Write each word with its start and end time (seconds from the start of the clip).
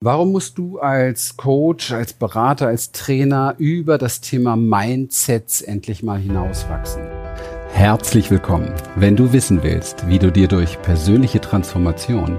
Warum 0.00 0.30
musst 0.30 0.58
du 0.58 0.78
als 0.78 1.36
Coach, 1.36 1.90
als 1.90 2.12
Berater, 2.12 2.68
als 2.68 2.92
Trainer 2.92 3.56
über 3.58 3.98
das 3.98 4.20
Thema 4.20 4.54
Mindsets 4.54 5.60
endlich 5.60 6.04
mal 6.04 6.20
hinauswachsen? 6.20 7.02
Herzlich 7.72 8.30
willkommen. 8.30 8.72
Wenn 8.94 9.16
du 9.16 9.32
wissen 9.32 9.64
willst, 9.64 10.06
wie 10.06 10.20
du 10.20 10.30
dir 10.30 10.46
durch 10.46 10.80
persönliche 10.82 11.40
Transformation 11.40 12.38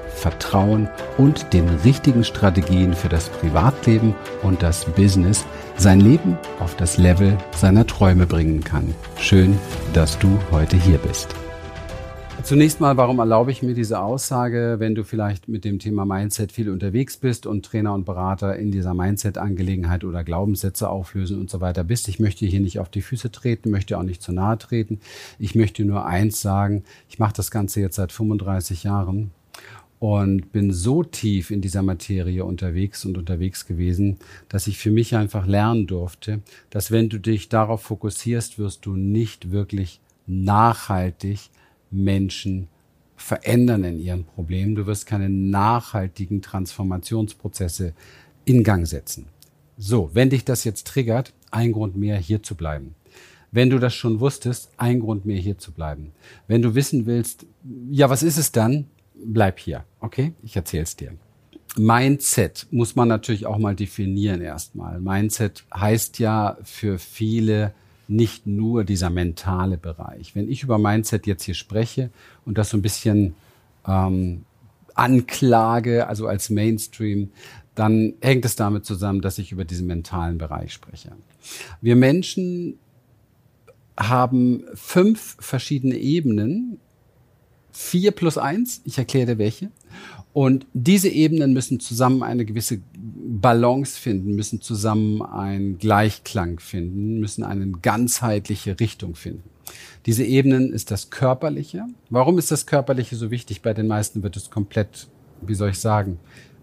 Vertrauen 0.21 0.87
und 1.17 1.51
den 1.51 1.67
richtigen 1.83 2.23
Strategien 2.23 2.93
für 2.93 3.09
das 3.09 3.29
Privatleben 3.29 4.13
und 4.43 4.61
das 4.61 4.85
Business 4.85 5.45
sein 5.77 5.99
Leben 5.99 6.37
auf 6.59 6.75
das 6.75 6.97
Level 6.97 7.35
seiner 7.55 7.87
Träume 7.87 8.27
bringen 8.27 8.63
kann. 8.63 8.93
Schön, 9.17 9.57
dass 9.93 10.19
du 10.19 10.37
heute 10.51 10.77
hier 10.77 10.99
bist. 10.99 11.33
Zunächst 12.43 12.79
mal, 12.81 12.97
warum 12.97 13.19
erlaube 13.19 13.51
ich 13.51 13.63
mir 13.63 13.73
diese 13.73 13.99
Aussage, 13.99 14.75
wenn 14.77 14.93
du 14.93 15.03
vielleicht 15.03 15.47
mit 15.47 15.65
dem 15.65 15.79
Thema 15.79 16.05
Mindset 16.05 16.51
viel 16.51 16.69
unterwegs 16.69 17.17
bist 17.17 17.47
und 17.47 17.65
Trainer 17.65 17.93
und 17.93 18.05
Berater 18.05 18.55
in 18.55 18.71
dieser 18.71 18.93
Mindset-Angelegenheit 18.93 20.03
oder 20.03 20.23
Glaubenssätze 20.23 20.89
auflösen 20.89 21.39
und 21.39 21.49
so 21.49 21.61
weiter 21.61 21.83
bist. 21.83 22.07
Ich 22.07 22.19
möchte 22.19 22.45
hier 22.45 22.59
nicht 22.59 22.79
auf 22.79 22.89
die 22.89 23.01
Füße 23.01 23.31
treten, 23.31 23.69
möchte 23.69 23.97
auch 23.97 24.03
nicht 24.03 24.21
zu 24.21 24.33
nahe 24.33 24.57
treten. 24.57 24.99
Ich 25.39 25.55
möchte 25.55 25.83
nur 25.83 26.05
eins 26.05 26.41
sagen, 26.41 26.83
ich 27.09 27.19
mache 27.19 27.33
das 27.33 27.51
Ganze 27.51 27.79
jetzt 27.79 27.95
seit 27.95 28.11
35 28.11 28.83
Jahren 28.83 29.31
und 30.01 30.51
bin 30.51 30.73
so 30.73 31.03
tief 31.03 31.51
in 31.51 31.61
dieser 31.61 31.83
Materie 31.83 32.43
unterwegs 32.43 33.05
und 33.05 33.19
unterwegs 33.19 33.67
gewesen, 33.67 34.17
dass 34.49 34.65
ich 34.65 34.79
für 34.79 34.89
mich 34.89 35.15
einfach 35.15 35.45
lernen 35.45 35.85
durfte, 35.85 36.41
dass 36.71 36.89
wenn 36.89 37.07
du 37.07 37.19
dich 37.19 37.49
darauf 37.49 37.83
fokussierst, 37.83 38.57
wirst 38.57 38.87
du 38.87 38.95
nicht 38.95 39.51
wirklich 39.51 40.01
nachhaltig 40.25 41.51
Menschen 41.91 42.67
verändern 43.15 43.83
in 43.83 43.99
ihren 43.99 44.23
Problemen. 44.25 44.73
Du 44.73 44.87
wirst 44.87 45.05
keine 45.05 45.29
nachhaltigen 45.29 46.41
Transformationsprozesse 46.41 47.93
in 48.43 48.63
Gang 48.63 48.87
setzen. 48.87 49.27
So, 49.77 50.09
wenn 50.13 50.31
dich 50.31 50.43
das 50.43 50.63
jetzt 50.63 50.87
triggert, 50.87 51.31
ein 51.51 51.73
Grund 51.73 51.95
mehr 51.95 52.17
hier 52.17 52.41
zu 52.41 52.55
bleiben. 52.55 52.95
Wenn 53.51 53.69
du 53.69 53.77
das 53.77 53.93
schon 53.93 54.19
wusstest, 54.19 54.71
ein 54.77 54.99
Grund 54.99 55.27
mehr 55.27 55.37
hier 55.37 55.59
zu 55.59 55.71
bleiben. 55.71 56.11
Wenn 56.47 56.63
du 56.63 56.73
wissen 56.73 57.05
willst, 57.05 57.45
ja, 57.91 58.09
was 58.09 58.23
ist 58.23 58.37
es 58.37 58.51
dann? 58.51 58.87
Bleib 59.25 59.59
hier, 59.59 59.83
okay? 59.99 60.33
Ich 60.43 60.55
erzähl's 60.55 60.95
dir. 60.95 61.13
Mindset 61.77 62.67
muss 62.71 62.95
man 62.95 63.07
natürlich 63.07 63.45
auch 63.45 63.57
mal 63.57 63.75
definieren 63.75 64.41
erstmal. 64.41 64.99
Mindset 64.99 65.63
heißt 65.73 66.19
ja 66.19 66.57
für 66.63 66.99
viele 66.99 67.73
nicht 68.07 68.45
nur 68.45 68.83
dieser 68.83 69.09
mentale 69.09 69.77
Bereich. 69.77 70.35
Wenn 70.35 70.49
ich 70.49 70.63
über 70.63 70.77
Mindset 70.77 71.27
jetzt 71.27 71.43
hier 71.43 71.53
spreche 71.53 72.09
und 72.45 72.57
das 72.57 72.69
so 72.69 72.77
ein 72.77 72.81
bisschen 72.81 73.35
ähm, 73.87 74.43
anklage, 74.95 76.07
also 76.07 76.27
als 76.27 76.49
Mainstream, 76.49 77.31
dann 77.73 78.15
hängt 78.21 78.43
es 78.43 78.57
damit 78.57 78.85
zusammen, 78.85 79.21
dass 79.21 79.37
ich 79.37 79.53
über 79.53 79.63
diesen 79.63 79.87
mentalen 79.87 80.37
Bereich 80.37 80.73
spreche. 80.73 81.11
Wir 81.79 81.95
Menschen 81.95 82.77
haben 83.97 84.65
fünf 84.73 85.37
verschiedene 85.39 85.95
Ebenen, 85.95 86.79
vier 87.71 88.11
plus 88.11 88.37
eins, 88.37 88.81
ich 88.85 88.97
erkläre 88.97 89.27
dir 89.27 89.37
welche. 89.37 89.69
Und 90.33 90.65
diese 90.73 91.09
Ebenen 91.09 91.51
müssen 91.53 91.79
zusammen 91.79 92.23
eine 92.23 92.45
gewisse 92.45 92.79
Balance 92.97 93.99
finden, 93.99 94.35
müssen 94.35 94.61
zusammen 94.61 95.21
einen 95.21 95.77
Gleichklang 95.77 96.59
finden, 96.59 97.19
müssen 97.19 97.43
eine 97.43 97.67
ganzheitliche 97.67 98.79
Richtung 98.79 99.15
finden. 99.15 99.43
Diese 100.05 100.23
Ebenen 100.23 100.71
ist 100.71 100.89
das 100.91 101.09
Körperliche. 101.09 101.85
Warum 102.09 102.37
ist 102.37 102.51
das 102.51 102.65
Körperliche 102.65 103.15
so 103.15 103.29
wichtig? 103.29 103.61
Bei 103.61 103.73
den 103.73 103.87
meisten 103.87 104.23
wird 104.23 104.37
es 104.37 104.49
komplett, 104.49 105.07
wie 105.41 105.53
soll 105.53 105.69
ich 105.69 105.79
sagen, 105.79 106.19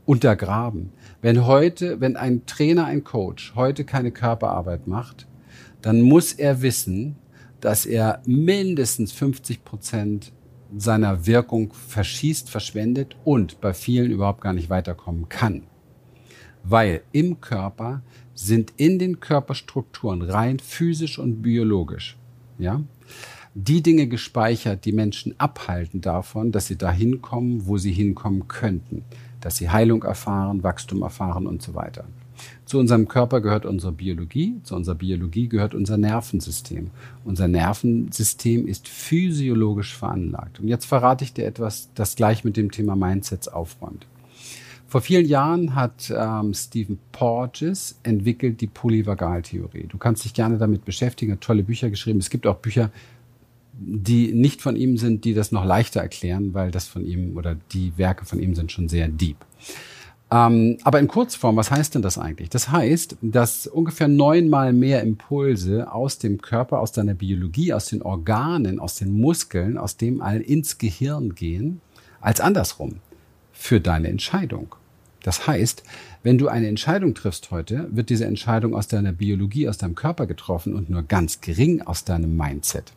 untergraben. 0.07 0.91
Wenn 1.21 1.47
heute, 1.47 2.01
wenn 2.01 2.17
ein 2.17 2.47
Trainer, 2.47 2.87
ein 2.87 3.05
Coach 3.05 3.53
heute 3.55 3.85
keine 3.85 4.11
Körperarbeit 4.11 4.87
macht, 4.87 5.27
dann 5.83 6.01
muss 6.01 6.33
er 6.33 6.63
wissen, 6.63 7.17
dass 7.61 7.87
er 7.87 8.23
mindestens 8.25 9.13
50 9.13 9.65
Prozent 9.65 10.33
seiner 10.77 11.27
Wirkung 11.27 11.73
verschießt, 11.73 12.51
verschwendet 12.51 13.17
und 13.25 13.61
bei 13.61 13.73
vielen 13.73 14.11
überhaupt 14.11 14.41
gar 14.41 14.53
nicht 14.53 14.71
weiterkommen 14.71 15.29
kann. 15.29 15.63
Weil 16.63 17.03
im 17.13 17.41
Körper 17.41 18.03
sind 18.35 18.73
in 18.77 18.99
den 18.99 19.21
Körperstrukturen 19.21 20.23
rein 20.23 20.59
physisch 20.59 21.19
und 21.19 21.43
biologisch, 21.43 22.17
ja, 22.59 22.83
die 23.55 23.83
Dinge 23.83 24.07
gespeichert, 24.07 24.85
die 24.85 24.93
Menschen 24.93 25.35
abhalten 25.39 26.01
davon, 26.01 26.53
dass 26.53 26.67
sie 26.67 26.77
dahin 26.77 27.23
kommen, 27.23 27.67
wo 27.67 27.79
sie 27.79 27.93
hinkommen 27.93 28.47
könnten, 28.47 29.05
dass 29.41 29.57
sie 29.57 29.71
Heilung 29.71 30.05
erfahren, 30.05 30.63
Wachstum 30.63 31.03
erfahren 31.03 31.47
und 31.47 31.63
so 31.63 31.75
weiter. 31.75 32.05
Zu 32.65 32.79
unserem 32.79 33.09
Körper 33.09 33.41
gehört 33.41 33.67
unsere 33.67 33.93
Biologie, 33.93 34.61
zu 34.63 34.75
unserer 34.75 34.95
Biologie 34.95 35.49
gehört 35.49 35.75
unser 35.75 35.97
Nervensystem. 35.97 36.91
Unser 37.25 37.49
Nervensystem 37.49 38.67
ist 38.67 38.89
physiologisch 38.89 39.97
veranlagt. 39.97 40.61
Und 40.61 40.69
jetzt 40.69 40.85
verrate 40.85 41.25
ich 41.25 41.33
dir 41.33 41.47
etwas, 41.47 41.91
das 41.95 42.17
gleich 42.17 42.45
mit 42.45 42.57
dem 42.57 42.71
Thema 42.71 42.97
Mindsets 42.97 43.49
aufräumt. 43.49 44.07
Vor 44.89 45.03
vielen 45.03 45.27
Jahren 45.27 45.75
hat 45.75 46.11
ähm, 46.17 46.55
Stephen 46.55 46.99
Porges 47.13 47.99
entwickelt 48.05 48.63
die 48.63 48.67
Polyvagaltheorie. 48.67 49.87
Du 49.87 49.99
kannst 49.99 50.25
dich 50.25 50.33
gerne 50.33 50.57
damit 50.57 50.87
beschäftigen, 50.87 51.33
hat 51.33 51.43
tolle 51.43 51.63
Bücher 51.63 51.91
geschrieben. 51.91 52.21
Es 52.21 52.31
gibt 52.31 52.47
auch 52.47 52.57
Bücher, 52.57 52.91
die 53.79 54.33
nicht 54.33 54.63
von 54.63 54.77
ihm 54.77 54.97
sind, 54.97 55.25
die 55.25 55.35
das 55.35 55.53
noch 55.53 55.65
leichter 55.65 56.01
erklären, 56.01 56.55
weil 56.55 56.71
das 56.71 56.89
von 56.89 57.05
ihm 57.05 57.37
oder 57.37 57.55
die 57.73 57.93
Werke 57.97 58.25
von 58.25 58.41
ihm 58.41 58.55
sind 58.55 58.73
schon 58.73 58.89
sehr 58.89 59.09
deep. 59.09 59.37
Ähm, 60.31 60.77
aber 60.85 61.01
in 61.01 61.09
Kurzform, 61.09 61.57
was 61.57 61.71
heißt 61.71 61.95
denn 61.95 62.03
das 62.03 62.19
eigentlich? 62.19 62.51
Das 62.51 62.71
heißt, 62.71 63.17
dass 63.23 63.67
ungefähr 63.67 64.09
neunmal 64.09 64.73
mehr 64.73 65.03
Impulse 65.03 65.91
aus 65.91 66.19
dem 66.19 66.43
Körper, 66.43 66.81
aus 66.81 66.93
deiner 66.93 67.15
Biologie, 67.15 67.73
aus 67.73 67.87
den 67.87 68.03
Organen, 68.03 68.79
aus 68.79 68.97
den 68.97 69.19
Muskeln, 69.19 69.79
aus 69.79 69.97
dem 69.97 70.21
all 70.21 70.41
ins 70.41 70.77
Gehirn 70.77 71.35
gehen, 71.35 71.81
als 72.21 72.41
andersrum 72.41 72.97
für 73.53 73.81
deine 73.81 74.09
Entscheidung. 74.09 74.75
Das 75.23 75.47
heißt, 75.47 75.83
wenn 76.23 76.39
du 76.39 76.49
eine 76.49 76.69
Entscheidung 76.69 77.15
triffst 77.15 77.51
heute, 77.51 77.89
wird 77.91 78.11
diese 78.11 78.27
Entscheidung 78.27 78.75
aus 78.75 78.87
deiner 78.87 79.13
Biologie, 79.13 79.69
aus 79.69 79.79
deinem 79.79 79.95
Körper 79.95 80.27
getroffen 80.27 80.75
und 80.75 80.91
nur 80.91 81.03
ganz 81.03 81.41
gering 81.41 81.83
aus 81.83 82.05
deinem 82.05 82.37
Mindset, 82.37 82.93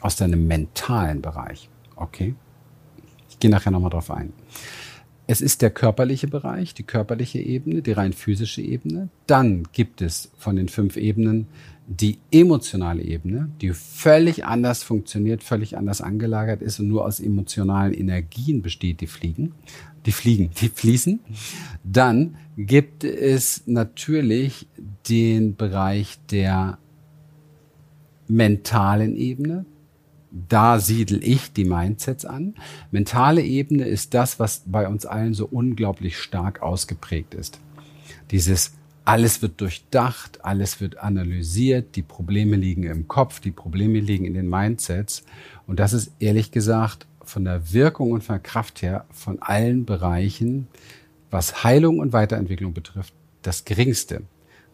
aus 0.00 0.16
deinem 0.16 0.46
mentalen 0.46 1.22
Bereich. 1.22 1.68
Okay? 1.96 2.34
Ich 3.30 3.38
gehe 3.38 3.50
nachher 3.50 3.70
nochmal 3.70 3.90
drauf 3.90 4.10
ein. 4.10 4.32
Es 5.26 5.40
ist 5.40 5.62
der 5.62 5.70
körperliche 5.70 6.28
Bereich, 6.28 6.74
die 6.74 6.82
körperliche 6.82 7.38
Ebene, 7.38 7.80
die 7.80 7.92
rein 7.92 8.12
physische 8.12 8.60
Ebene. 8.60 9.08
Dann 9.26 9.66
gibt 9.72 10.02
es 10.02 10.30
von 10.36 10.56
den 10.56 10.68
fünf 10.68 10.96
Ebenen 10.96 11.46
die 11.86 12.18
emotionale 12.30 13.02
Ebene, 13.02 13.50
die 13.60 13.72
völlig 13.72 14.44
anders 14.44 14.82
funktioniert, 14.82 15.42
völlig 15.42 15.76
anders 15.76 16.00
angelagert 16.00 16.62
ist 16.62 16.78
und 16.80 16.88
nur 16.88 17.04
aus 17.04 17.20
emotionalen 17.20 17.92
Energien 17.92 18.62
besteht, 18.62 19.00
die 19.00 19.06
fliegen, 19.06 19.52
die 20.06 20.12
fliegen, 20.12 20.50
die 20.60 20.68
fließen. 20.68 21.20
Dann 21.84 22.36
gibt 22.56 23.04
es 23.04 23.64
natürlich 23.66 24.66
den 25.08 25.56
Bereich 25.56 26.18
der 26.30 26.78
mentalen 28.28 29.16
Ebene, 29.16 29.66
da 30.34 30.80
siedel 30.80 31.22
ich 31.22 31.52
die 31.52 31.64
Mindsets 31.64 32.24
an. 32.24 32.54
Mentale 32.90 33.42
Ebene 33.42 33.84
ist 33.84 34.14
das, 34.14 34.40
was 34.40 34.62
bei 34.66 34.88
uns 34.88 35.06
allen 35.06 35.32
so 35.32 35.46
unglaublich 35.46 36.18
stark 36.18 36.60
ausgeprägt 36.60 37.34
ist. 37.34 37.60
Dieses 38.32 38.72
alles 39.04 39.42
wird 39.42 39.60
durchdacht, 39.60 40.44
alles 40.44 40.80
wird 40.80 40.98
analysiert, 40.98 41.94
die 41.94 42.02
Probleme 42.02 42.56
liegen 42.56 42.84
im 42.84 43.06
Kopf, 43.06 43.38
die 43.38 43.52
Probleme 43.52 44.00
liegen 44.00 44.24
in 44.24 44.34
den 44.34 44.48
Mindsets. 44.48 45.24
Und 45.66 45.78
das 45.78 45.92
ist 45.92 46.10
ehrlich 46.18 46.50
gesagt 46.50 47.06
von 47.22 47.44
der 47.44 47.72
Wirkung 47.72 48.10
und 48.12 48.24
von 48.24 48.34
der 48.34 48.42
Kraft 48.42 48.82
her 48.82 49.04
von 49.10 49.40
allen 49.40 49.84
Bereichen, 49.84 50.66
was 51.30 51.62
Heilung 51.62 52.00
und 52.00 52.12
Weiterentwicklung 52.12 52.74
betrifft, 52.74 53.12
das 53.42 53.64
geringste 53.64 54.22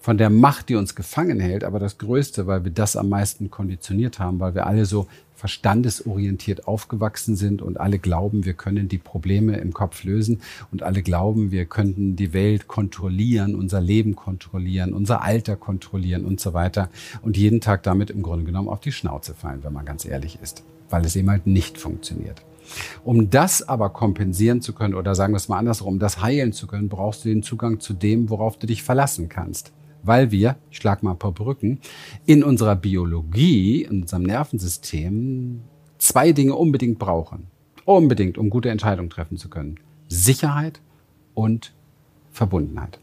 von 0.00 0.16
der 0.16 0.30
Macht, 0.30 0.70
die 0.70 0.76
uns 0.76 0.94
gefangen 0.94 1.40
hält, 1.40 1.62
aber 1.62 1.78
das 1.78 1.98
Größte, 1.98 2.46
weil 2.46 2.64
wir 2.64 2.72
das 2.72 2.96
am 2.96 3.10
meisten 3.10 3.50
konditioniert 3.50 4.18
haben, 4.18 4.40
weil 4.40 4.54
wir 4.54 4.66
alle 4.66 4.86
so 4.86 5.06
verstandesorientiert 5.40 6.68
aufgewachsen 6.68 7.34
sind 7.34 7.62
und 7.62 7.80
alle 7.80 7.98
glauben, 7.98 8.44
wir 8.44 8.52
können 8.52 8.88
die 8.88 8.98
Probleme 8.98 9.56
im 9.56 9.72
Kopf 9.72 10.04
lösen 10.04 10.42
und 10.70 10.82
alle 10.82 11.02
glauben, 11.02 11.50
wir 11.50 11.64
könnten 11.64 12.14
die 12.14 12.34
Welt 12.34 12.68
kontrollieren, 12.68 13.54
unser 13.54 13.80
Leben 13.80 14.14
kontrollieren, 14.16 14.92
unser 14.92 15.22
Alter 15.22 15.56
kontrollieren 15.56 16.26
und 16.26 16.40
so 16.40 16.52
weiter 16.52 16.90
und 17.22 17.38
jeden 17.38 17.62
Tag 17.62 17.82
damit 17.82 18.10
im 18.10 18.22
Grunde 18.22 18.44
genommen 18.44 18.68
auf 18.68 18.80
die 18.80 18.92
Schnauze 18.92 19.32
fallen, 19.34 19.64
wenn 19.64 19.72
man 19.72 19.86
ganz 19.86 20.04
ehrlich 20.04 20.38
ist. 20.42 20.62
weil 20.90 21.04
es 21.04 21.16
eben 21.16 21.30
halt 21.30 21.46
nicht 21.46 21.78
funktioniert. 21.78 22.42
Um 23.04 23.30
das 23.30 23.62
aber 23.62 23.90
kompensieren 23.90 24.60
zu 24.60 24.72
können 24.72 24.94
oder 24.94 25.14
sagen 25.14 25.32
wir 25.32 25.38
es 25.38 25.48
mal 25.48 25.58
andersrum, 25.58 25.94
um 25.94 25.98
das 25.98 26.20
heilen 26.20 26.52
zu 26.52 26.66
können, 26.66 26.88
brauchst 26.88 27.24
du 27.24 27.28
den 27.28 27.42
Zugang 27.42 27.80
zu 27.80 27.94
dem, 27.94 28.28
worauf 28.28 28.58
du 28.58 28.66
dich 28.66 28.82
verlassen 28.82 29.28
kannst. 29.28 29.72
Weil 30.02 30.30
wir, 30.30 30.56
ich 30.70 30.78
schlag 30.78 31.02
mal 31.02 31.12
ein 31.12 31.18
paar 31.18 31.32
Brücken, 31.32 31.80
in 32.26 32.42
unserer 32.42 32.76
Biologie, 32.76 33.82
in 33.82 34.02
unserem 34.02 34.22
Nervensystem 34.22 35.62
zwei 35.98 36.32
Dinge 36.32 36.54
unbedingt 36.54 36.98
brauchen. 36.98 37.48
Unbedingt, 37.84 38.38
um 38.38 38.50
gute 38.50 38.70
Entscheidungen 38.70 39.10
treffen 39.10 39.36
zu 39.36 39.48
können. 39.48 39.78
Sicherheit 40.08 40.80
und 41.34 41.74
Verbundenheit. 42.30 42.98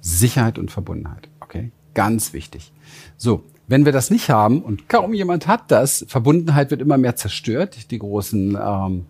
Sicherheit 0.00 0.58
und 0.58 0.70
Verbundenheit. 0.70 1.28
Okay? 1.40 1.70
Ganz 1.94 2.32
wichtig. 2.32 2.72
So, 3.16 3.44
wenn 3.66 3.84
wir 3.84 3.92
das 3.92 4.10
nicht 4.10 4.28
haben 4.28 4.62
und 4.62 4.88
kaum 4.88 5.14
jemand 5.14 5.46
hat 5.46 5.70
das, 5.70 6.04
Verbundenheit 6.08 6.70
wird 6.70 6.82
immer 6.82 6.98
mehr 6.98 7.16
zerstört. 7.16 7.90
Die 7.90 7.98
großen 7.98 8.58
ähm, 8.60 9.06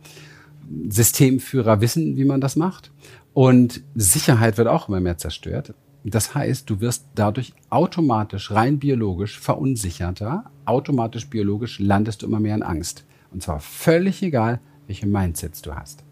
Systemführer 0.89 1.81
wissen, 1.81 2.17
wie 2.17 2.25
man 2.25 2.41
das 2.41 2.57
macht. 2.57 2.93
Und 3.33 3.83
Sicherheit 3.95 4.59
wird 4.59 4.69
auch 4.69 4.89
immer 4.89 5.01
mehr 5.01 5.19
zerstört. 5.19 5.75
Das 6.05 6.35
heißt, 6.35 6.69
du 6.69 6.81
wirst 6.81 7.07
dadurch 7.15 7.55
automatisch, 7.71 8.51
rein 8.51 8.79
biologisch 8.79 9.41
verunsicherter, 9.41 10.51
automatisch 10.67 11.29
biologisch 11.29 11.79
landest 11.79 12.23
du 12.23 12.27
immer 12.27 12.41
mehr 12.41 12.55
in 12.55 12.63
Angst. 12.63 13.05
Und 13.31 13.43
zwar 13.43 13.59
völlig 13.59 14.23
egal, 14.23 14.61
welche 14.87 15.07
Mindsets 15.07 15.63
du 15.63 15.75
hast. 15.75 16.05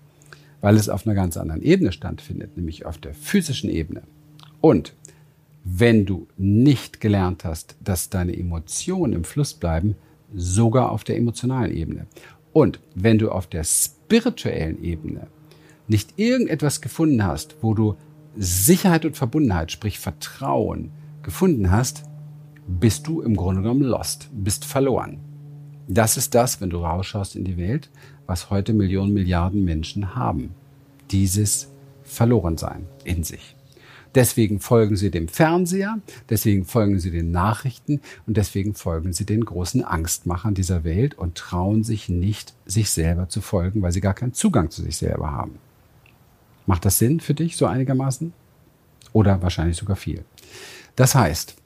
Weil 0.63 0.77
es 0.77 0.89
auf 0.89 1.07
einer 1.07 1.15
ganz 1.15 1.37
anderen 1.37 1.61
Ebene 1.61 1.93
stattfindet, 1.93 2.57
nämlich 2.57 2.87
auf 2.87 2.97
der 2.97 3.13
physischen 3.13 3.69
Ebene. 3.69 4.03
Und 4.63 4.95
wenn 5.65 6.07
du 6.07 6.27
nicht 6.39 7.01
gelernt 7.01 7.45
hast, 7.45 7.77
dass 7.85 8.09
deine 8.09 8.37
Emotionen 8.37 9.13
im 9.13 9.25
Fluss 9.25 9.53
bleiben, 9.53 9.95
sogar 10.35 10.91
auf 10.91 11.05
der 11.05 11.19
emotionalen 11.19 11.73
Ebene. 11.73 12.07
Und 12.55 12.81
wenn 12.95 13.19
du 13.19 13.31
auf 13.31 13.47
der 13.47 13.65
spirituellen 13.65 14.83
Ebene 14.83 15.27
nicht 15.87 16.19
irgendetwas 16.19 16.81
gefunden 16.81 17.25
hast, 17.25 17.57
wo 17.61 17.75
du 17.75 17.97
Sicherheit 18.37 19.05
und 19.05 19.17
Verbundenheit, 19.17 19.73
sprich 19.73 19.99
Vertrauen, 19.99 20.91
gefunden 21.23 21.71
hast, 21.71 22.05
bist 22.67 23.07
du 23.07 23.21
im 23.21 23.37
Grunde 23.37 23.63
genommen 23.63 23.83
lost, 23.83 24.31
bist 24.33 24.65
verloren. 24.65 25.19
Das 25.89 26.17
ist 26.17 26.35
das, 26.35 26.61
wenn 26.61 26.71
du 26.71 26.79
rausschaust 26.79 27.37
in 27.37 27.45
die 27.45 27.57
Welt, 27.57 27.91
was 28.27 28.51
heute 28.51 28.73
Millionen, 28.73 29.13
Milliarden 29.13 29.65
Menschen 29.65 30.15
haben. 30.15 30.55
Dieses 31.11 31.69
Verlorensein 32.05 32.87
in 33.05 33.25
sich. 33.25 33.57
Deswegen 34.15 34.61
folgen 34.61 34.97
sie 34.97 35.11
dem 35.11 35.27
Fernseher, 35.27 35.99
deswegen 36.29 36.67
folgen 36.67 36.99
sie 36.99 37.11
den 37.11 37.31
Nachrichten 37.31 38.01
und 38.27 38.37
deswegen 38.37 38.75
folgen 38.75 39.13
sie 39.13 39.25
den 39.25 39.45
großen 39.45 39.83
Angstmachern 39.85 40.55
dieser 40.55 40.85
Welt 40.85 41.15
und 41.15 41.35
trauen 41.35 41.83
sich 41.83 42.11
nicht, 42.11 42.53
sich 42.67 42.91
selber 42.91 43.29
zu 43.29 43.41
folgen, 43.41 43.81
weil 43.81 43.93
sie 43.93 44.03
gar 44.03 44.15
keinen 44.15 44.35
Zugang 44.35 44.71
zu 44.71 44.83
sich 44.83 44.99
selber 44.99 45.33
haben. 45.33 45.59
Macht 46.67 46.85
das 46.85 46.99
Sinn 46.99 47.21
für 47.21 47.35
dich 47.35 47.57
so 47.57 47.67
einigermaßen? 47.67 48.33
Oder 49.13 49.43
wahrscheinlich 49.43 49.77
sogar 49.77 49.97
viel. 49.97 50.25
Das 50.97 51.15
heißt, 51.15 51.57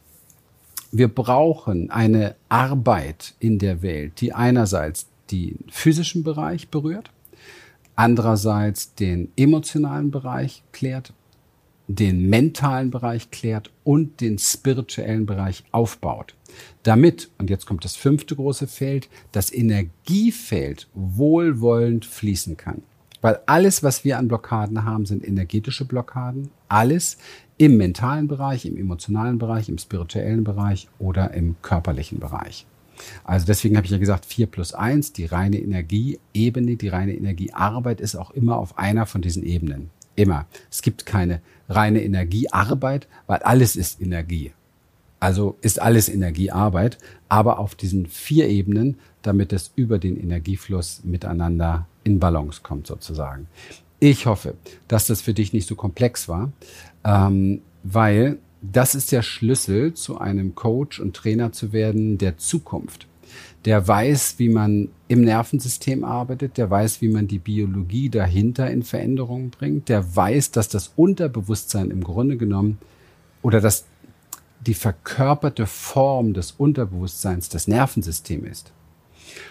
wir 0.93 1.09
brauchen 1.09 1.91
eine 1.91 2.37
Arbeit 2.49 3.35
in 3.39 3.59
der 3.59 3.83
Welt, 3.83 4.21
die 4.21 4.33
einerseits 4.33 5.07
den 5.31 5.65
physischen 5.71 6.23
Bereich 6.23 6.69
berührt, 6.69 7.11
andererseits 7.97 8.95
den 8.95 9.33
emotionalen 9.37 10.11
Bereich 10.11 10.63
klärt 10.73 11.13
den 11.89 12.29
mentalen 12.29 12.91
Bereich 12.91 13.31
klärt 13.31 13.71
und 13.85 14.21
den 14.21 14.39
spirituellen 14.39 15.27
Bereich 15.27 15.65
aufbaut. 15.71 16.35
Damit, 16.83 17.31
und 17.39 17.51
jetzt 17.51 17.67
kommt 17.67 17.85
das 17.85 17.97
fünfte 17.97 18.35
große 18.35 18.67
Feld, 18.67 19.09
das 19.33 19.53
Energiefeld 19.53 20.89
wohlwollend 20.95 22.05
fließen 22.05 22.57
kann. 22.57 22.83
Weil 23.27 23.41
alles, 23.47 23.83
was 23.83 24.05
wir 24.05 24.19
an 24.19 24.29
Blockaden 24.29 24.85
haben, 24.85 25.05
sind 25.05 25.27
energetische 25.27 25.85
Blockaden. 25.85 26.51
Alles 26.69 27.19
im 27.57 27.77
mentalen 27.77 28.29
Bereich, 28.29 28.67
im 28.67 28.77
emotionalen 28.77 29.39
Bereich, 29.39 29.69
im 29.69 29.79
spirituellen 29.79 30.45
Bereich 30.45 30.87
oder 31.01 31.35
im 31.35 31.57
körperlichen 31.61 32.21
Bereich. 32.21 32.69
Also 33.25 33.45
deswegen 33.45 33.77
habe 33.77 33.85
ich 33.85 33.91
ja 33.91 33.99
gesagt, 33.99 34.27
4 34.27 34.47
plus 34.47 34.75
1, 34.75 35.13
die 35.13 35.25
reine 35.25 35.59
Energieebene, 35.59 36.77
die 36.77 36.87
reine 36.87 37.17
Energiearbeit 37.17 38.01
ist 38.01 38.15
auch 38.15 38.31
immer 38.31 38.59
auf 38.59 38.79
einer 38.79 39.07
von 39.07 39.23
diesen 39.23 39.43
Ebenen. 39.43 39.91
Immer. 40.15 40.47
Es 40.71 40.83
gibt 40.83 41.05
keine 41.05 41.41
reine 41.69 42.05
Energiearbeit, 42.05 43.09
weil 43.27 43.41
alles 43.41 43.75
ist 43.75 44.01
Energie. 44.01 44.53
Also 45.27 45.57
ist 45.61 45.83
alles 45.83 46.09
Energiearbeit, 46.09 46.99
aber 47.29 47.59
auf 47.59 47.75
diesen 47.75 48.07
vier 48.07 48.49
Ebenen, 48.49 48.95
damit 49.23 49.53
es 49.53 49.73
über 49.75 49.99
den 49.99 50.17
Energiefluss 50.17 51.01
miteinander 51.03 51.89
in 52.05 52.21
Balance 52.21 52.61
kommt 52.63 52.87
sozusagen. 52.87 53.49
Ich 53.99 54.27
hoffe, 54.27 54.55
dass 54.87 55.09
das 55.09 55.23
für 55.23 55.35
dich 55.35 55.53
nicht 55.53 55.67
so 55.67 55.75
komplex 55.75 56.29
war, 56.29 56.53
ähm, 57.05 57.63
weil 57.83 58.39
das 58.63 58.95
ist 58.95 59.11
der 59.11 59.23
Schlüssel 59.23 59.95
zu 59.95 60.17
einem 60.19 60.55
Coach 60.55 61.01
und 61.01 61.17
Trainer 61.17 61.51
zu 61.51 61.73
werden 61.73 62.19
der 62.19 62.39
Zukunft 62.39 63.09
der 63.65 63.87
weiß, 63.87 64.37
wie 64.39 64.49
man 64.49 64.91
im 65.09 65.23
Nervensystem 65.23 66.05
arbeitet, 66.05 66.57
der 66.57 66.71
weiß, 66.71 67.03
wie 67.03 67.09
man 67.09 67.27
die 67.27 67.41
Biologie 67.41 68.09
dahinter 68.11 68.71
in 68.71 68.85
Veränderungen 68.85 69.51
bringt, 69.51 69.89
der 69.89 70.15
weiß, 70.15 70.53
dass 70.53 70.69
das 70.69 70.93
Unterbewusstsein 70.95 71.91
im 71.91 72.05
Grunde 72.05 72.37
genommen 72.37 72.79
oder 73.43 73.61
dass 73.61 73.87
die 74.67 74.75
verkörperte 74.75 75.67
Form 75.67 76.35
des 76.35 76.53
Unterbewusstseins 76.53 77.49
das 77.49 77.69
Nervensystem 77.69 78.45
ist. 78.45 78.73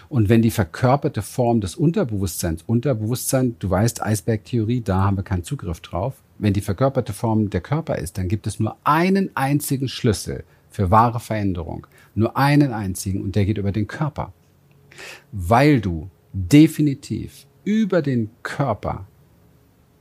Und 0.08 0.28
wenn 0.28 0.42
die 0.42 0.50
verkörperte 0.50 1.22
Form 1.22 1.60
des 1.60 1.76
Unterbewusstseins, 1.76 2.62
Unterbewusstsein, 2.62 3.56
du 3.58 3.70
weißt, 3.70 4.02
Eisbergtheorie, 4.02 4.80
da 4.80 5.02
haben 5.02 5.16
wir 5.16 5.24
keinen 5.24 5.44
Zugriff 5.44 5.80
drauf, 5.80 6.14
wenn 6.38 6.52
die 6.52 6.60
verkörperte 6.60 7.12
Form 7.12 7.50
der 7.50 7.60
Körper 7.60 7.96
ist, 7.96 8.18
dann 8.18 8.28
gibt 8.28 8.46
es 8.46 8.60
nur 8.60 8.76
einen 8.84 9.30
einzigen 9.34 9.88
Schlüssel 9.88 10.44
für 10.70 10.90
wahre 10.90 11.20
Veränderung. 11.20 11.86
Nur 12.14 12.36
einen 12.36 12.72
einzigen 12.72 13.22
und 13.22 13.36
der 13.36 13.46
geht 13.46 13.58
über 13.58 13.72
den 13.72 13.86
Körper. 13.86 14.32
Weil 15.32 15.80
du 15.80 16.10
definitiv 16.32 17.46
über 17.64 18.02
den 18.02 18.30
Körper, 18.42 19.06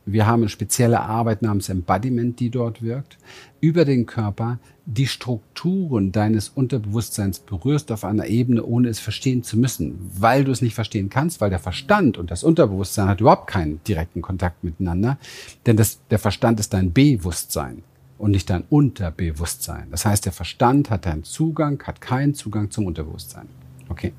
wir 0.05 0.27
haben 0.27 0.41
eine 0.41 0.49
spezielle 0.49 1.01
Arbeit 1.01 1.41
namens 1.41 1.69
Embodiment, 1.69 2.39
die 2.39 2.49
dort 2.49 2.81
wirkt, 2.81 3.17
über 3.59 3.85
den 3.85 4.05
Körper 4.05 4.59
die 4.85 5.07
Strukturen 5.07 6.11
deines 6.11 6.49
Unterbewusstseins 6.49 7.39
berührst 7.39 7.91
auf 7.91 8.05
einer 8.05 8.27
Ebene, 8.27 8.63
ohne 8.63 8.89
es 8.89 8.99
verstehen 8.99 9.41
zu 9.41 9.57
müssen, 9.57 10.11
weil 10.15 10.43
du 10.43 10.51
es 10.51 10.61
nicht 10.61 10.75
verstehen 10.75 11.09
kannst, 11.09 11.41
weil 11.41 11.49
der 11.49 11.59
Verstand 11.59 12.17
und 12.17 12.29
das 12.29 12.43
Unterbewusstsein 12.43 13.07
hat 13.07 13.21
überhaupt 13.21 13.47
keinen 13.47 13.83
direkten 13.83 14.21
Kontakt 14.21 14.63
miteinander, 14.63 15.17
denn 15.65 15.77
das, 15.77 15.99
der 16.11 16.19
Verstand 16.19 16.59
ist 16.59 16.73
dein 16.73 16.93
Bewusstsein 16.93 17.81
und 18.19 18.31
nicht 18.31 18.49
dein 18.49 18.63
Unterbewusstsein. 18.69 19.87
Das 19.89 20.05
heißt, 20.05 20.25
der 20.25 20.33
Verstand 20.33 20.91
hat 20.91 21.07
deinen 21.07 21.23
Zugang, 21.23 21.81
hat 21.83 21.99
keinen 21.99 22.35
Zugang 22.35 22.69
zum 22.69 22.85
Unterbewusstsein. 22.85 23.47
Okay. 23.89 24.13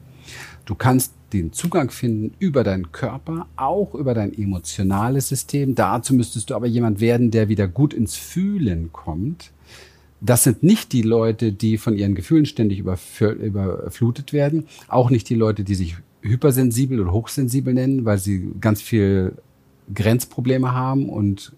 Du 0.66 0.74
kannst 0.74 1.14
den 1.32 1.52
Zugang 1.52 1.90
finden 1.90 2.34
über 2.40 2.64
deinen 2.64 2.90
Körper, 2.92 3.46
auch 3.56 3.94
über 3.94 4.14
dein 4.14 4.36
emotionales 4.36 5.28
System. 5.28 5.74
Dazu 5.74 6.12
müsstest 6.12 6.50
du 6.50 6.54
aber 6.54 6.66
jemand 6.66 7.00
werden, 7.00 7.30
der 7.30 7.48
wieder 7.48 7.68
gut 7.68 7.94
ins 7.94 8.16
Fühlen 8.16 8.92
kommt. 8.92 9.52
Das 10.20 10.42
sind 10.42 10.62
nicht 10.62 10.92
die 10.92 11.02
Leute, 11.02 11.52
die 11.52 11.78
von 11.78 11.96
ihren 11.96 12.14
Gefühlen 12.16 12.46
ständig 12.46 12.80
überflutet 12.80 14.32
werden. 14.32 14.66
Auch 14.88 15.08
nicht 15.08 15.28
die 15.28 15.34
Leute, 15.34 15.62
die 15.62 15.76
sich 15.76 15.96
hypersensibel 16.22 17.00
oder 17.00 17.12
hochsensibel 17.12 17.72
nennen, 17.72 18.04
weil 18.04 18.18
sie 18.18 18.50
ganz 18.60 18.82
viel 18.82 19.34
Grenzprobleme 19.94 20.72
haben 20.74 21.08
und 21.08 21.52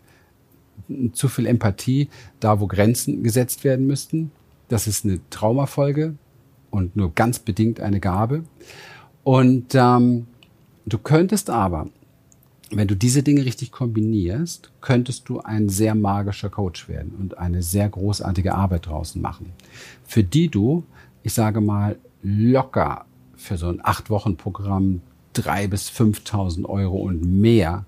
zu 1.13 1.29
viel 1.29 1.47
Empathie 1.47 2.09
da, 2.41 2.61
wo 2.61 2.67
Grenzen 2.67 3.23
gesetzt 3.23 3.65
werden 3.65 3.87
müssten. 3.87 4.33
Das 4.69 4.87
ist 4.87 5.05
eine 5.05 5.21
Traumafolge 5.31 6.15
und 6.71 6.97
nur 6.97 7.15
ganz 7.15 7.39
bedingt 7.39 7.81
eine 7.81 8.01
Gabe. 8.01 8.45
Und 9.29 9.75
ähm, 9.75 10.27
du 10.87 10.97
könntest 10.97 11.51
aber, 11.51 11.91
wenn 12.71 12.89
du 12.89 12.97
diese 12.97 13.23
Dinge 13.23 13.45
richtig 13.45 13.73
kombinierst, 13.73 14.73
könntest 14.81 15.29
du 15.29 15.41
ein 15.41 15.69
sehr 15.69 15.95
magischer 15.95 16.49
Coach 16.49 16.89
werden 16.89 17.13
und 17.21 17.37
eine 17.37 17.63
sehr 17.63 17.91
großartige 17.91 18.55
Arbeit 18.55 18.87
draußen 18.87 19.21
machen, 19.21 19.53
für 20.07 20.25
die 20.25 20.49
du, 20.49 20.83
ich 21.25 21.35
sage 21.35 21.61
mal, 21.61 21.99
locker 22.23 23.05
für 23.37 23.59
so 23.59 23.69
ein 23.69 23.81
acht 23.83 24.09
Wochen 24.09 24.39
Programm 24.39 25.03
drei 25.35 25.67
bis 25.67 25.91
5.000 25.91 26.65
Euro 26.65 26.97
und 26.97 27.23
mehr 27.23 27.85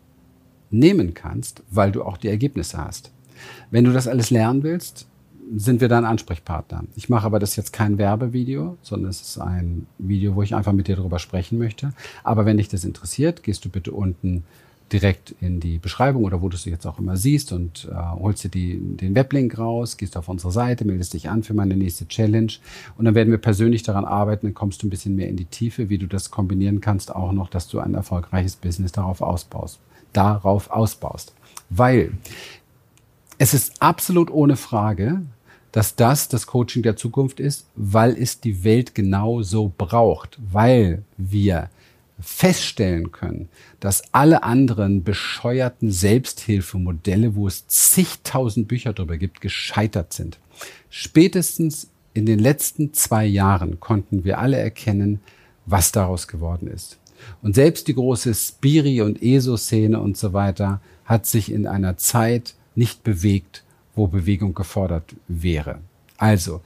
nehmen 0.69 1.15
kannst, 1.15 1.63
weil 1.71 1.91
du 1.91 2.03
auch 2.03 2.19
die 2.19 2.29
Ergebnisse 2.29 2.77
hast. 2.77 3.13
Wenn 3.71 3.85
du 3.85 3.95
das 3.95 4.09
alles 4.09 4.29
lernen 4.29 4.63
willst, 4.63 5.07
sind 5.57 5.81
wir 5.81 5.89
dein 5.89 6.05
Ansprechpartner. 6.05 6.85
Ich 6.97 7.09
mache 7.09 7.27
aber 7.27 7.39
das 7.39 7.57
jetzt 7.57 7.73
kein 7.73 7.99
Werbevideo, 7.99 8.77
sondern 8.83 9.11
es 9.11 9.21
ist 9.21 9.39
ein 9.39 9.87
Video, 9.99 10.35
wo 10.37 10.43
ich 10.43 10.55
einfach 10.55 10.73
mit 10.73 10.89
dir 10.89 10.97
darüber 10.97 11.19
sprechen 11.19 11.59
möchte. 11.59 11.93
Aber 12.23 12.47
wenn 12.47 12.59
dich 12.59 12.69
das 12.69 12.85
interessiert, 12.85 13.43
gehst 13.43 13.65
du 13.65 13.69
bitte 13.69 13.93
unten 13.93 14.45
direkt 14.93 15.35
in 15.41 15.61
die 15.61 15.79
Beschreibung 15.79 16.25
oder 16.25 16.43
wo 16.43 16.49
du 16.49 16.57
es 16.57 16.65
jetzt 16.65 16.87
auch 16.87 16.99
immer 16.99 17.17
siehst 17.17 17.53
und 17.53 17.89
äh, 17.91 17.95
holst 17.95 18.45
dir 18.45 18.49
die, 18.49 18.79
den 18.79 19.15
Weblink 19.15 19.57
raus, 19.57 19.97
gehst 19.97 20.17
auf 20.17 20.29
unsere 20.29 20.53
Seite, 20.53 20.85
meldest 20.85 21.15
dich 21.15 21.29
an 21.29 21.43
für 21.43 21.55
meine 21.55 21.77
nächste 21.77 22.09
Challenge 22.09 22.53
und 22.99 23.05
dann 23.05 23.15
werden 23.15 23.31
wir 23.31 23.39
persönlich 23.39 23.85
daran 23.85 24.05
arbeiten, 24.05 24.47
dann 24.47 24.55
kommst 24.55 24.83
du 24.83 24.87
ein 24.87 24.91
bisschen 24.91 25.15
mehr 25.15 25.29
in 25.29 25.37
die 25.37 25.45
Tiefe, 25.45 25.89
wie 25.89 25.99
du 25.99 26.07
das 26.07 26.33
kombinieren 26.33 26.81
kannst, 26.81 27.15
auch 27.15 27.33
noch, 27.33 27.49
dass 27.49 27.69
du 27.69 27.79
ein 27.79 27.95
erfolgreiches 27.95 28.57
Business 28.57 28.91
darauf 28.91 29.21
ausbaust, 29.21 29.79
darauf 30.13 30.71
ausbaust. 30.71 31.35
Weil 31.69 32.13
es 33.39 33.55
ist 33.55 33.81
absolut 33.81 34.31
ohne 34.31 34.57
Frage, 34.57 35.23
dass 35.73 35.97
das 35.97 36.29
das 36.29 36.47
Coaching 36.47 36.83
der 36.83 36.97
Zukunft 36.97 37.41
ist, 37.41 37.67
weil 37.77 38.17
es 38.21 38.41
die 38.41 38.65
Welt 38.65 38.95
genau 38.95 39.43
so 39.43 39.73
braucht, 39.77 40.39
weil 40.51 41.03
wir 41.17 41.71
feststellen 42.21 43.13
können, 43.13 43.49
dass 43.79 44.03
alle 44.13 44.43
anderen 44.43 45.05
bescheuerten 45.05 45.91
Selbsthilfemodelle, 45.91 47.35
wo 47.35 47.47
es 47.47 47.67
zigtausend 47.67 48.69
Bücher 48.69 48.93
darüber 48.93 49.17
gibt, 49.17 49.41
gescheitert 49.41 50.13
sind. 50.13 50.39
Spätestens 50.91 51.89
in 52.13 52.27
den 52.27 52.39
letzten 52.39 52.93
zwei 52.93 53.25
Jahren 53.25 53.81
konnten 53.81 54.25
wir 54.25 54.39
alle 54.39 54.59
erkennen, 54.59 55.21
was 55.67 55.93
daraus 55.93 56.29
geworden 56.29 56.69
ist. 56.69 56.99
Und 57.43 57.55
selbst 57.55 57.89
die 57.89 57.95
große 57.95 58.35
Spiri- 58.35 59.03
und 59.03 59.23
ESO-Szene 59.23 60.01
und 60.01 60.17
so 60.17 60.33
weiter 60.33 60.81
hat 61.05 61.27
sich 61.27 61.53
in 61.53 61.67
einer 61.67 61.97
Zeit 61.97 62.55
nicht 62.75 63.03
bewegt, 63.03 63.63
wo 64.01 64.07
Bewegung 64.07 64.55
gefordert 64.55 65.15
wäre. 65.29 65.81
Also 66.17 66.63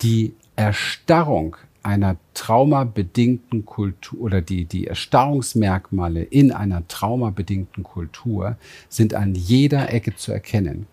die 0.00 0.32
Erstarrung 0.56 1.56
einer 1.82 2.16
traumabedingten 2.32 3.66
Kultur 3.66 4.20
oder 4.20 4.40
die, 4.40 4.64
die 4.64 4.86
Erstarrungsmerkmale 4.86 6.22
in 6.22 6.50
einer 6.50 6.88
traumabedingten 6.88 7.84
Kultur 7.84 8.56
sind 8.88 9.12
an 9.12 9.34
jeder 9.34 9.92
Ecke 9.92 10.16
zu 10.16 10.32
erkennen. 10.32 10.86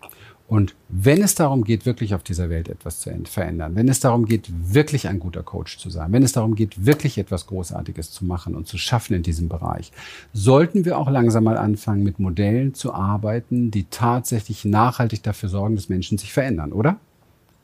Und 0.48 0.76
wenn 0.88 1.22
es 1.22 1.34
darum 1.34 1.64
geht, 1.64 1.86
wirklich 1.86 2.14
auf 2.14 2.22
dieser 2.22 2.48
Welt 2.48 2.68
etwas 2.68 3.00
zu 3.00 3.10
verändern, 3.24 3.74
wenn 3.74 3.88
es 3.88 3.98
darum 3.98 4.26
geht, 4.26 4.48
wirklich 4.72 5.08
ein 5.08 5.18
guter 5.18 5.42
Coach 5.42 5.78
zu 5.78 5.90
sein, 5.90 6.12
wenn 6.12 6.22
es 6.22 6.32
darum 6.32 6.54
geht, 6.54 6.84
wirklich 6.84 7.18
etwas 7.18 7.48
Großartiges 7.48 8.12
zu 8.12 8.24
machen 8.24 8.54
und 8.54 8.68
zu 8.68 8.78
schaffen 8.78 9.14
in 9.14 9.24
diesem 9.24 9.48
Bereich, 9.48 9.90
sollten 10.32 10.84
wir 10.84 10.98
auch 10.98 11.10
langsam 11.10 11.44
mal 11.44 11.56
anfangen, 11.56 12.04
mit 12.04 12.20
Modellen 12.20 12.74
zu 12.74 12.94
arbeiten, 12.94 13.72
die 13.72 13.86
tatsächlich 13.90 14.64
nachhaltig 14.64 15.24
dafür 15.24 15.48
sorgen, 15.48 15.74
dass 15.74 15.88
Menschen 15.88 16.16
sich 16.16 16.32
verändern, 16.32 16.72
oder? 16.72 16.96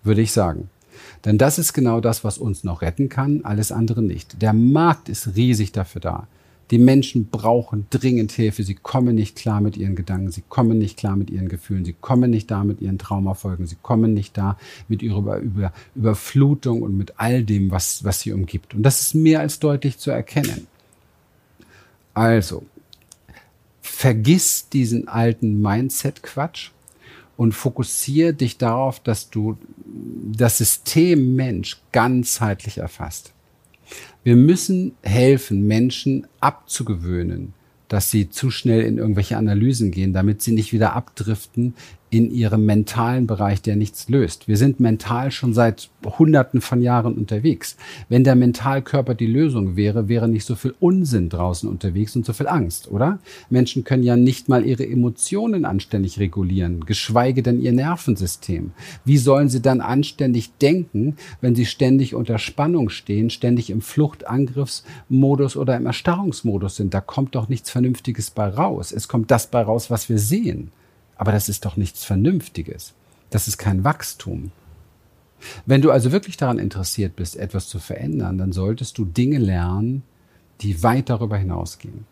Würde 0.02 0.20
ich 0.22 0.32
sagen. 0.32 0.68
Denn 1.24 1.38
das 1.38 1.58
ist 1.58 1.72
genau 1.72 2.00
das, 2.00 2.24
was 2.24 2.36
uns 2.36 2.64
noch 2.64 2.82
retten 2.82 3.08
kann, 3.08 3.44
alles 3.44 3.70
andere 3.70 4.02
nicht. 4.02 4.42
Der 4.42 4.52
Markt 4.52 5.08
ist 5.08 5.36
riesig 5.36 5.70
dafür 5.70 6.00
da. 6.00 6.26
Die 6.72 6.78
Menschen 6.78 7.28
brauchen 7.28 7.86
dringend 7.90 8.32
Hilfe. 8.32 8.62
Sie 8.62 8.74
kommen 8.74 9.14
nicht 9.14 9.36
klar 9.36 9.60
mit 9.60 9.76
ihren 9.76 9.94
Gedanken, 9.94 10.32
sie 10.32 10.42
kommen 10.48 10.78
nicht 10.78 10.96
klar 10.96 11.16
mit 11.16 11.28
ihren 11.28 11.48
Gefühlen, 11.48 11.84
sie 11.84 11.92
kommen 11.92 12.30
nicht 12.30 12.50
da 12.50 12.64
mit 12.64 12.80
ihren 12.80 12.96
Traumafolgen, 12.96 13.66
sie 13.66 13.76
kommen 13.82 14.14
nicht 14.14 14.38
da 14.38 14.56
mit 14.88 15.02
ihrer 15.02 15.36
Über 15.36 15.72
Überflutung 15.94 16.80
und 16.80 16.96
mit 16.96 17.20
all 17.20 17.44
dem, 17.44 17.70
was, 17.70 18.04
was 18.04 18.20
sie 18.20 18.32
umgibt. 18.32 18.72
Und 18.72 18.84
das 18.84 19.02
ist 19.02 19.14
mehr 19.14 19.40
als 19.40 19.58
deutlich 19.58 19.98
zu 19.98 20.10
erkennen. 20.10 20.66
Also, 22.14 22.64
vergiss 23.82 24.70
diesen 24.70 25.08
alten 25.08 25.60
Mindset-Quatsch 25.60 26.70
und 27.36 27.52
fokussiere 27.52 28.32
dich 28.32 28.56
darauf, 28.56 28.98
dass 28.98 29.28
du 29.28 29.58
das 29.84 30.56
System 30.56 31.36
Mensch 31.36 31.82
ganzheitlich 31.92 32.78
erfasst. 32.78 33.34
Wir 34.24 34.36
müssen 34.36 34.92
helfen, 35.02 35.66
Menschen 35.66 36.26
abzugewöhnen, 36.40 37.54
dass 37.88 38.10
sie 38.10 38.30
zu 38.30 38.50
schnell 38.50 38.82
in 38.82 38.98
irgendwelche 38.98 39.36
Analysen 39.36 39.90
gehen, 39.90 40.12
damit 40.12 40.42
sie 40.42 40.52
nicht 40.52 40.72
wieder 40.72 40.94
abdriften 40.94 41.74
in 42.12 42.30
ihrem 42.30 42.66
mentalen 42.66 43.26
Bereich, 43.26 43.62
der 43.62 43.74
nichts 43.74 44.10
löst. 44.10 44.46
Wir 44.46 44.58
sind 44.58 44.80
mental 44.80 45.30
schon 45.30 45.54
seit 45.54 45.88
Hunderten 46.04 46.60
von 46.60 46.82
Jahren 46.82 47.14
unterwegs. 47.14 47.78
Wenn 48.10 48.22
der 48.22 48.34
Mentalkörper 48.34 49.14
die 49.14 49.26
Lösung 49.26 49.76
wäre, 49.76 50.08
wäre 50.08 50.28
nicht 50.28 50.44
so 50.44 50.54
viel 50.54 50.74
Unsinn 50.78 51.30
draußen 51.30 51.66
unterwegs 51.66 52.14
und 52.14 52.26
so 52.26 52.34
viel 52.34 52.48
Angst, 52.48 52.90
oder? 52.90 53.18
Menschen 53.48 53.84
können 53.84 54.02
ja 54.02 54.14
nicht 54.14 54.50
mal 54.50 54.66
ihre 54.66 54.86
Emotionen 54.86 55.64
anständig 55.64 56.18
regulieren, 56.18 56.84
geschweige 56.84 57.42
denn 57.42 57.62
ihr 57.62 57.72
Nervensystem. 57.72 58.72
Wie 59.06 59.16
sollen 59.16 59.48
sie 59.48 59.62
dann 59.62 59.80
anständig 59.80 60.52
denken, 60.60 61.16
wenn 61.40 61.54
sie 61.54 61.64
ständig 61.64 62.14
unter 62.14 62.38
Spannung 62.38 62.90
stehen, 62.90 63.30
ständig 63.30 63.70
im 63.70 63.80
Fluchtangriffsmodus 63.80 65.56
oder 65.56 65.78
im 65.78 65.86
Erstarrungsmodus 65.86 66.76
sind? 66.76 66.92
Da 66.92 67.00
kommt 67.00 67.34
doch 67.34 67.48
nichts 67.48 67.70
Vernünftiges 67.70 68.30
bei 68.30 68.48
raus. 68.48 68.92
Es 68.92 69.08
kommt 69.08 69.30
das 69.30 69.46
bei 69.46 69.62
raus, 69.62 69.90
was 69.90 70.10
wir 70.10 70.18
sehen. 70.18 70.72
Aber 71.22 71.30
das 71.30 71.48
ist 71.48 71.64
doch 71.64 71.76
nichts 71.76 72.04
Vernünftiges. 72.04 72.94
Das 73.30 73.46
ist 73.46 73.56
kein 73.56 73.84
Wachstum. 73.84 74.50
Wenn 75.66 75.80
du 75.80 75.92
also 75.92 76.10
wirklich 76.10 76.36
daran 76.36 76.58
interessiert 76.58 77.14
bist, 77.14 77.36
etwas 77.36 77.68
zu 77.68 77.78
verändern, 77.78 78.38
dann 78.38 78.50
solltest 78.50 78.98
du 78.98 79.04
Dinge 79.04 79.38
lernen, 79.38 80.02
die 80.62 80.82
weit 80.82 81.10
darüber 81.10 81.36
hinausgehen. 81.36 82.06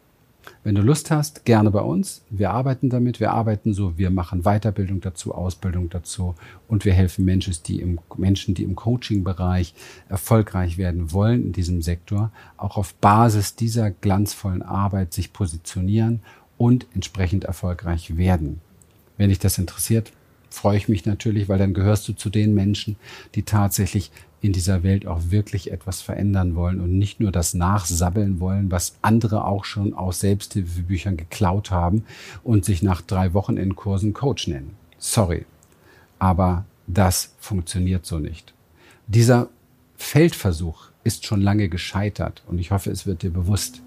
Wenn 0.62 0.76
du 0.76 0.80
Lust 0.80 1.10
hast, 1.10 1.44
gerne 1.44 1.72
bei 1.72 1.80
uns. 1.80 2.22
Wir 2.30 2.52
arbeiten 2.52 2.88
damit, 2.88 3.18
wir 3.18 3.32
arbeiten 3.32 3.74
so, 3.74 3.98
wir 3.98 4.10
machen 4.10 4.42
Weiterbildung 4.42 5.00
dazu, 5.00 5.34
Ausbildung 5.34 5.90
dazu 5.90 6.36
und 6.68 6.84
wir 6.84 6.92
helfen 6.92 7.24
Menschen, 7.24 7.56
die 7.66 7.80
im, 7.80 7.98
Menschen, 8.16 8.54
die 8.54 8.62
im 8.62 8.76
Coaching-Bereich 8.76 9.74
erfolgreich 10.08 10.78
werden 10.78 11.10
wollen 11.10 11.46
in 11.46 11.52
diesem 11.52 11.82
Sektor, 11.82 12.30
auch 12.56 12.76
auf 12.76 12.94
Basis 12.94 13.56
dieser 13.56 13.90
glanzvollen 13.90 14.62
Arbeit 14.62 15.12
sich 15.12 15.32
positionieren 15.32 16.20
und 16.56 16.86
entsprechend 16.94 17.42
erfolgreich 17.42 18.16
werden. 18.16 18.60
Wenn 19.20 19.28
dich 19.28 19.38
das 19.38 19.58
interessiert, 19.58 20.12
freue 20.48 20.78
ich 20.78 20.88
mich 20.88 21.04
natürlich, 21.04 21.50
weil 21.50 21.58
dann 21.58 21.74
gehörst 21.74 22.08
du 22.08 22.14
zu 22.14 22.30
den 22.30 22.54
Menschen, 22.54 22.96
die 23.34 23.42
tatsächlich 23.42 24.10
in 24.40 24.54
dieser 24.54 24.82
Welt 24.82 25.06
auch 25.06 25.20
wirklich 25.28 25.72
etwas 25.72 26.00
verändern 26.00 26.54
wollen 26.54 26.80
und 26.80 26.96
nicht 26.96 27.20
nur 27.20 27.30
das 27.30 27.52
nachsabbeln 27.52 28.40
wollen, 28.40 28.70
was 28.70 28.96
andere 29.02 29.44
auch 29.44 29.66
schon 29.66 29.92
aus 29.92 30.20
Selbsthilfebüchern 30.20 31.18
geklaut 31.18 31.70
haben 31.70 32.04
und 32.44 32.64
sich 32.64 32.82
nach 32.82 33.02
drei 33.02 33.34
Wochen 33.34 33.58
in 33.58 33.76
Kursen 33.76 34.14
Coach 34.14 34.48
nennen. 34.48 34.74
Sorry. 34.96 35.44
Aber 36.18 36.64
das 36.86 37.34
funktioniert 37.40 38.06
so 38.06 38.18
nicht. 38.18 38.54
Dieser 39.06 39.50
Feldversuch 39.98 40.84
ist 41.04 41.26
schon 41.26 41.42
lange 41.42 41.68
gescheitert 41.68 42.42
und 42.46 42.58
ich 42.58 42.70
hoffe, 42.70 42.90
es 42.90 43.04
wird 43.04 43.20
dir 43.20 43.30
bewusst. 43.30 43.82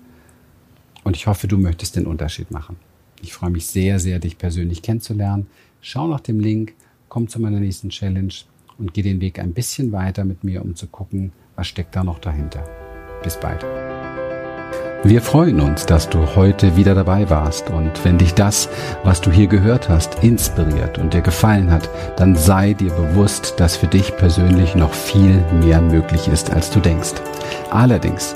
Und 1.03 1.15
ich 1.15 1.25
hoffe, 1.25 1.47
du 1.47 1.57
möchtest 1.57 1.95
den 1.95 2.05
Unterschied 2.05 2.51
machen. 2.51 2.77
Ich 3.23 3.33
freue 3.33 3.51
mich 3.51 3.67
sehr, 3.67 3.99
sehr, 3.99 4.19
dich 4.19 4.37
persönlich 4.37 4.81
kennenzulernen. 4.81 5.47
Schau 5.79 6.07
nach 6.07 6.19
dem 6.19 6.41
Link, 6.41 6.73
komm 7.07 7.29
zu 7.29 7.39
meiner 7.39 7.61
nächsten 7.61 7.87
Challenge 7.87 8.33
und 8.77 8.93
geh 8.93 9.01
den 9.01 9.21
Weg 9.21 9.39
ein 9.39 9.53
bisschen 9.53 9.93
weiter 9.93 10.25
mit 10.25 10.43
mir, 10.43 10.61
um 10.61 10.75
zu 10.75 10.87
gucken, 10.87 11.31
was 11.55 11.67
steckt 11.67 11.95
da 11.95 12.03
noch 12.03 12.19
dahinter. 12.19 12.65
Bis 13.23 13.39
bald. 13.39 13.65
Wir 15.05 15.21
freuen 15.21 15.61
uns, 15.61 15.85
dass 15.85 16.09
du 16.09 16.35
heute 16.35 16.75
wieder 16.75 16.95
dabei 16.95 17.29
warst 17.29 17.69
und 17.69 18.03
wenn 18.03 18.17
dich 18.17 18.33
das, 18.33 18.67
was 19.05 19.21
du 19.21 19.31
hier 19.31 19.47
gehört 19.47 19.87
hast, 19.87 20.21
inspiriert 20.21 20.97
und 20.97 21.13
dir 21.13 21.21
gefallen 21.21 21.71
hat, 21.71 21.89
dann 22.17 22.35
sei 22.35 22.73
dir 22.73 22.91
bewusst, 22.91 23.53
dass 23.57 23.77
für 23.77 23.87
dich 23.87 24.17
persönlich 24.17 24.75
noch 24.75 24.93
viel 24.93 25.43
mehr 25.61 25.81
möglich 25.81 26.27
ist, 26.27 26.51
als 26.51 26.71
du 26.71 26.81
denkst. 26.81 27.13
Allerdings 27.69 28.35